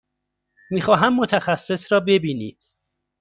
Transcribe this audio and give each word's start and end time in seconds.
می 0.69 0.81
خواهم 0.81 1.15
متخصص 1.19 1.91
را 1.91 1.99
ببینید. 1.99 2.63